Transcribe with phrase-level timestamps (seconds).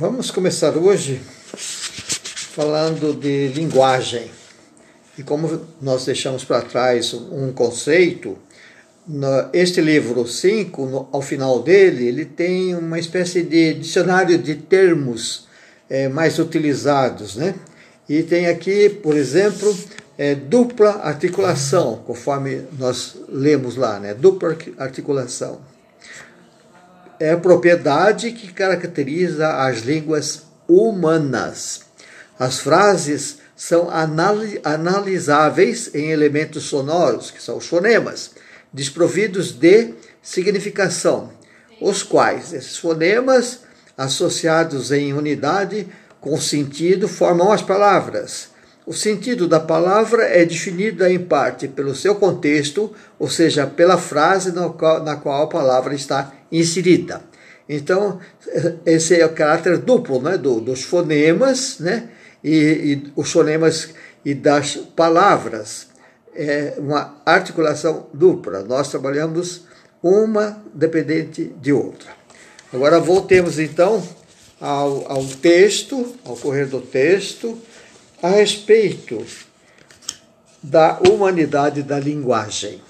[0.00, 1.20] Vamos começar hoje
[2.54, 4.30] falando de linguagem.
[5.18, 8.38] E como nós deixamos para trás um conceito,
[9.52, 15.48] este livro 5, ao final dele, ele tem uma espécie de dicionário de termos
[15.90, 17.56] é, mais utilizados, né?
[18.08, 19.76] E tem aqui, por exemplo,
[20.16, 24.14] é, dupla articulação, conforme nós lemos lá, né?
[24.14, 25.58] Dupla articulação
[27.20, 31.80] é a propriedade que caracteriza as línguas humanas.
[32.38, 33.88] As frases são
[34.62, 38.30] analisáveis em elementos sonoros, que são os fonemas,
[38.72, 41.32] desprovidos de significação,
[41.80, 43.60] os quais esses fonemas,
[43.96, 45.88] associados em unidade
[46.20, 48.50] com sentido, formam as palavras.
[48.86, 54.52] O sentido da palavra é definido em parte pelo seu contexto, ou seja, pela frase
[54.52, 57.22] na qual a palavra está inserida.
[57.68, 58.18] Então,
[58.86, 62.08] esse é o caráter duplo né, do, dos fonemas, né,
[62.42, 63.90] e, e os fonemas
[64.24, 65.88] e das palavras.
[66.34, 68.62] É uma articulação dupla.
[68.62, 69.62] Nós trabalhamos
[70.02, 72.10] uma dependente de outra.
[72.72, 74.06] Agora voltemos então
[74.60, 77.58] ao, ao texto, ao correr do texto,
[78.22, 79.24] a respeito
[80.62, 82.80] da humanidade da linguagem.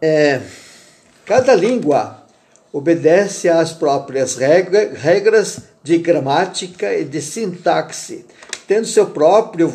[0.00, 0.40] É,
[1.26, 2.22] Cada língua
[2.72, 8.24] obedece às próprias regra, regras de gramática e de sintaxe,
[8.68, 9.68] tendo seu próprio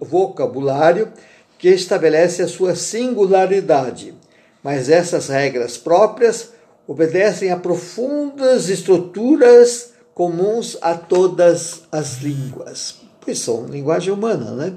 [0.00, 1.12] vocabulário
[1.58, 4.14] que estabelece a sua singularidade.
[4.62, 6.52] Mas essas regras próprias
[6.88, 14.72] obedecem a profundas estruturas comuns a todas as línguas, pois são linguagem humana, né?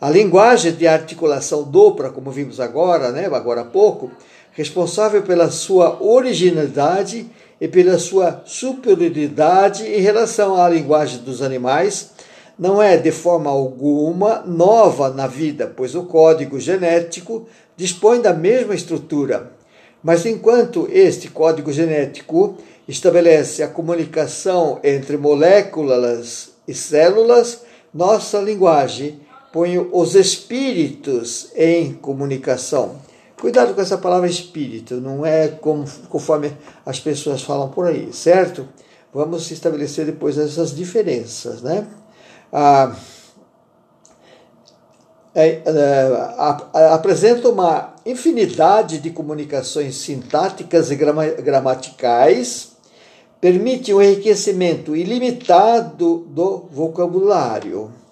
[0.00, 4.10] A linguagem de articulação dupla, como vimos agora, né, agora há pouco,
[4.56, 7.26] responsável pela sua originalidade
[7.60, 12.12] e pela sua superioridade em relação à linguagem dos animais,
[12.58, 17.46] não é de forma alguma nova na vida, pois o código genético
[17.76, 19.52] dispõe da mesma estrutura.
[20.02, 22.56] Mas enquanto este código genético
[22.88, 27.60] estabelece a comunicação entre moléculas e células,
[27.92, 29.20] nossa linguagem
[29.52, 32.96] põe os espíritos em comunicação.
[33.40, 38.66] Cuidado com essa palavra espírito, não é como, conforme as pessoas falam por aí, certo?
[39.12, 41.86] Vamos estabelecer depois essas diferenças, né?
[42.50, 42.96] Ah,
[45.34, 52.72] é, é, apresenta uma infinidade de comunicações sintáticas e gramaticais,
[53.38, 58.05] permite um enriquecimento ilimitado do vocabulário é,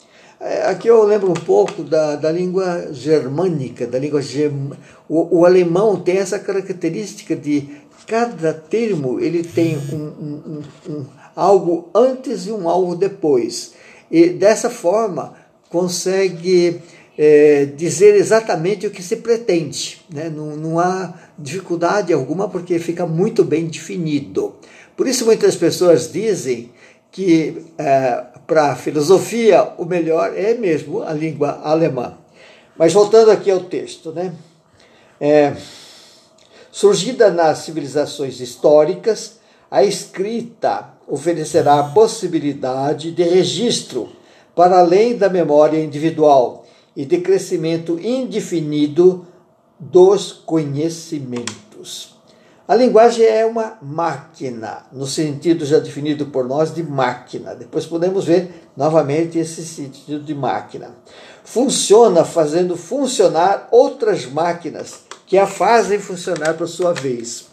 [0.67, 4.73] aqui eu lembro um pouco da, da língua germânica, da língua germ...
[5.09, 11.07] o, o alemão tem essa característica de cada termo ele tem um, um, um, um,
[11.35, 13.73] algo antes e um algo depois.
[14.11, 15.35] E dessa forma
[15.71, 16.81] consegue
[17.17, 20.05] é, dizer exatamente o que se pretende.
[20.13, 20.29] Né?
[20.29, 24.55] Não, não há dificuldade alguma porque fica muito bem definido.
[24.97, 26.71] Por isso muitas pessoas dizem
[27.11, 32.15] que é, para a filosofia o melhor é mesmo a língua alemã.
[32.77, 34.35] Mas voltando aqui ao texto, né?
[35.21, 35.55] É,
[36.71, 39.39] surgida nas civilizações históricas,
[39.71, 44.09] a escrita oferecerá a possibilidade de registro
[44.55, 46.65] para além da memória individual
[46.97, 49.27] e de crescimento indefinido
[49.79, 52.14] dos conhecimentos.
[52.67, 57.55] A linguagem é uma máquina, no sentido já definido por nós de máquina.
[57.55, 60.91] Depois podemos ver novamente esse sentido de máquina.
[61.45, 67.49] Funciona fazendo funcionar outras máquinas que a fazem funcionar por sua vez.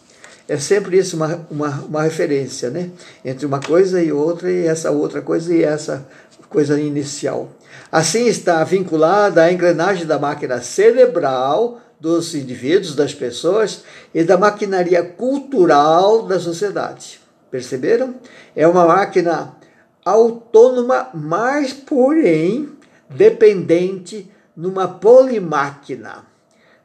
[0.48, 2.90] É sempre isso uma, uma, uma referência, né?
[3.22, 6.06] Entre uma coisa e outra, e essa outra coisa e essa
[6.48, 7.50] coisa inicial.
[7.90, 15.04] Assim está vinculada a engrenagem da máquina cerebral dos indivíduos, das pessoas e da maquinaria
[15.04, 17.20] cultural da sociedade.
[17.48, 18.16] Perceberam?
[18.56, 19.54] É uma máquina
[20.04, 22.70] autônoma, mas porém
[23.08, 26.26] dependente numa polimáquina.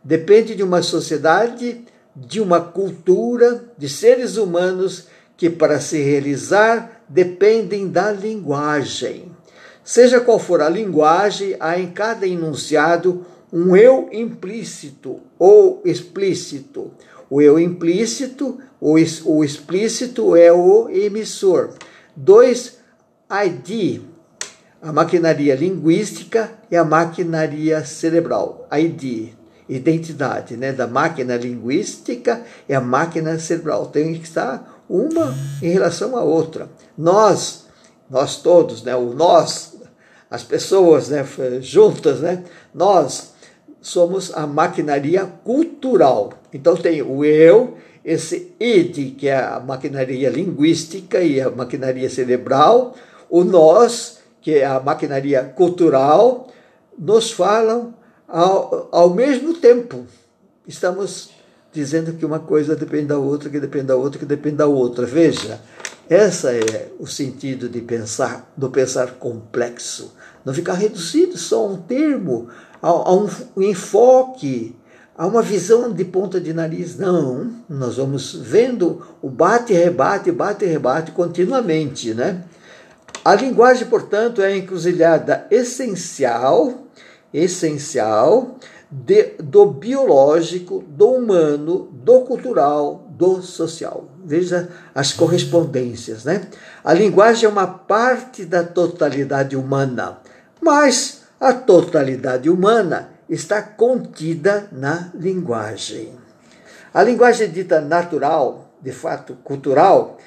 [0.03, 1.83] Depende de uma sociedade,
[2.15, 9.31] de uma cultura, de seres humanos que para se realizar dependem da linguagem.
[9.83, 16.91] Seja qual for a linguagem, há em cada enunciado um eu implícito ou explícito.
[17.29, 18.95] O eu implícito, o,
[19.25, 21.73] o explícito é o emissor.
[22.15, 22.77] Dois,
[23.29, 24.01] ID,
[24.81, 28.67] a maquinaria linguística e a maquinaria cerebral.
[28.71, 29.33] ID,
[29.67, 33.87] identidade né, da máquina linguística e a máquina cerebral.
[33.87, 36.69] Tem que estar uma em relação à outra.
[36.97, 37.65] Nós,
[38.09, 39.75] nós todos, né, o nós,
[40.29, 41.25] as pessoas né,
[41.61, 43.36] juntas, né, nós
[43.81, 46.33] somos a maquinaria cultural.
[46.53, 52.95] Então tem o eu, esse id, que é a maquinaria linguística e a maquinaria cerebral,
[53.29, 56.47] o nós, que é a maquinaria cultural,
[56.97, 57.93] nos falam
[58.27, 60.05] ao, ao mesmo tempo.
[60.67, 61.31] Estamos
[61.71, 65.05] dizendo que uma coisa depende da outra, que depende da outra, que depende da outra.
[65.05, 65.61] Veja,
[66.09, 70.13] essa é o sentido de pensar, do pensar complexo.
[70.45, 72.47] Não ficar reduzido só a um termo,
[72.81, 74.75] a, a um, um enfoque,
[75.17, 76.97] a uma visão de ponta de nariz.
[76.97, 82.43] Não, nós vamos vendo o bate-rebate, bate-rebate continuamente, né?
[83.25, 86.87] A linguagem, portanto, é a encruzilhada essencial,
[87.33, 88.55] essencial
[88.89, 94.05] de, do biológico, do humano, do cultural, do social.
[94.27, 96.41] Veja as correspondências, né?
[96.83, 100.17] A linguagem é uma parte da totalidade humana,
[100.59, 106.13] mas a totalidade humana está contida na linguagem.
[106.93, 110.17] A linguagem dita natural, de fato cultural,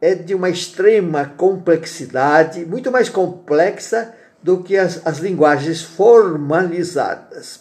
[0.00, 7.60] é de uma extrema complexidade, muito mais complexa do que as, as linguagens formalizadas.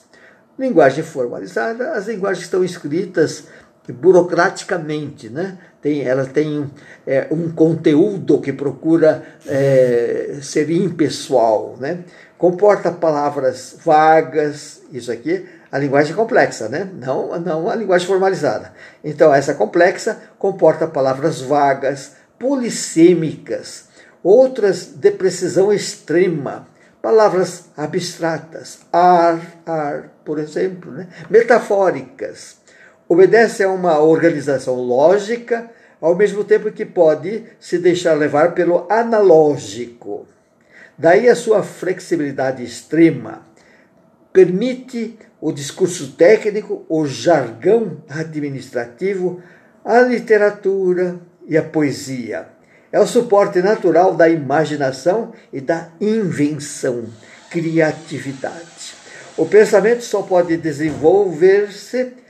[0.57, 3.44] Linguagem formalizada, as linguagens estão escritas
[3.89, 5.57] burocraticamente, né?
[5.81, 6.69] Tem, ela tem
[7.07, 12.00] é, um conteúdo que procura é, ser impessoal, né?
[12.38, 16.89] Comporta palavras vagas, isso aqui, a linguagem é complexa, né?
[17.00, 18.74] Não, não a linguagem formalizada.
[19.04, 23.86] Então, essa complexa comporta palavras vagas, polissêmicas,
[24.24, 26.68] outras de precisão extrema,
[27.01, 31.07] palavras abstratas, ar, ar, por exemplo, né?
[31.30, 32.57] metafóricas.
[33.11, 35.69] Obedece a uma organização lógica,
[35.99, 40.25] ao mesmo tempo que pode se deixar levar pelo analógico.
[40.97, 43.41] Daí a sua flexibilidade extrema.
[44.31, 49.43] Permite o discurso técnico, o jargão administrativo,
[49.83, 52.47] a literatura e a poesia
[52.93, 57.03] é o suporte natural da imaginação e da invenção,
[57.49, 58.95] criatividade.
[59.35, 62.20] O pensamento só pode desenvolver-se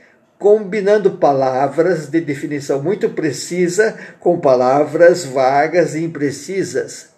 [0.42, 7.10] combinando palavras de definição muito precisa com palavras vagas e imprecisas,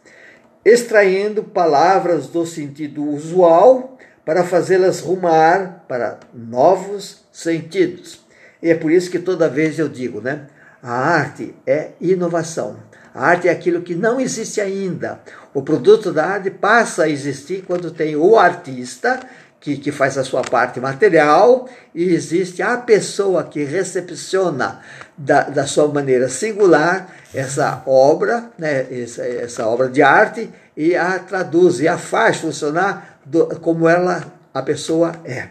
[0.62, 8.22] extraindo palavras do sentido usual para fazê-las rumar para novos sentidos.
[8.62, 10.48] E é por isso que toda vez eu digo, né?
[10.82, 12.76] A arte é inovação.
[13.14, 15.20] A arte é aquilo que não existe ainda.
[15.54, 19.20] O produto da arte passa a existir quando tem o artista,
[19.64, 24.80] que, que faz a sua parte material, e existe a pessoa que recepciona
[25.16, 31.18] da, da sua maneira singular essa obra, né, essa, essa obra de arte, e a
[31.18, 35.48] traduz e a faz funcionar do, como ela, a pessoa é.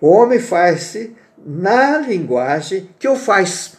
[0.00, 3.74] O homem faz-se na linguagem que o faz.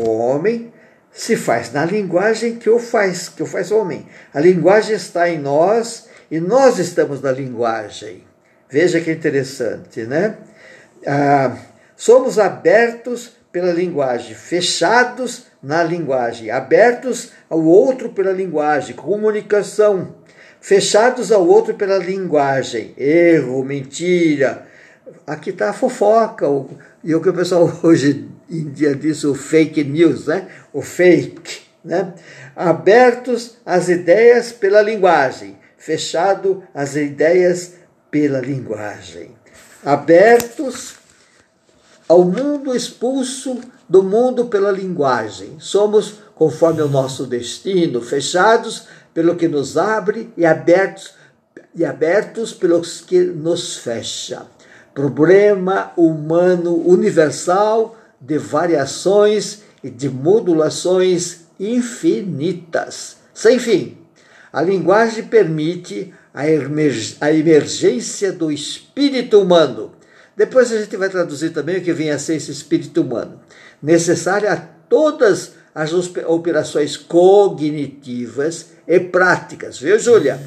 [0.00, 0.72] O homem
[1.12, 4.06] se faz na linguagem que o faz, que o faz homem.
[4.32, 8.24] A linguagem está em nós e nós estamos na linguagem.
[8.74, 10.34] Veja que interessante, né?
[11.06, 11.56] Ah,
[11.96, 20.16] somos abertos pela linguagem, fechados na linguagem, abertos ao outro pela linguagem, comunicação,
[20.60, 24.66] fechados ao outro pela linguagem, erro, mentira.
[25.24, 26.44] Aqui está a fofoca,
[27.04, 30.48] e o que o pessoal hoje em dia disso, o fake news, né?
[30.72, 31.60] o fake.
[31.84, 32.12] Né?
[32.56, 37.83] Abertos às ideias pela linguagem, fechado às ideias
[38.14, 39.32] pela linguagem.
[39.84, 40.94] Abertos
[42.08, 45.56] ao mundo expulso do mundo pela linguagem.
[45.58, 51.14] Somos conforme o nosso destino, fechados pelo que nos abre e abertos
[51.74, 54.46] e abertos pelos que nos fecha.
[54.94, 63.98] Problema humano universal de variações e de modulações infinitas, sem fim.
[64.52, 69.92] A linguagem permite a emergência do espírito humano.
[70.36, 73.40] Depois a gente vai traduzir também o que vem a ser esse espírito humano,
[73.80, 75.92] necessário a todas as
[76.26, 80.40] operações cognitivas e práticas, viu, Júlia?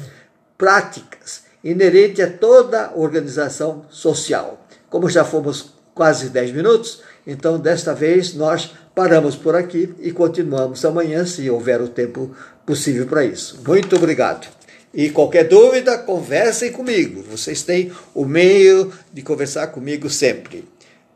[0.58, 4.66] Práticas, inerente a toda organização social.
[4.90, 10.84] Como já fomos quase 10 minutos, então desta vez nós paramos por aqui e continuamos
[10.84, 12.34] amanhã, se houver o tempo
[12.66, 13.60] possível para isso.
[13.66, 14.57] Muito obrigado.
[14.92, 17.22] E qualquer dúvida, conversem comigo.
[17.22, 20.64] Vocês têm o meio de conversar comigo sempre.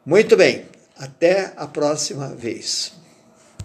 [0.04, 0.64] Muito bem,
[0.96, 3.01] até a próxima vez.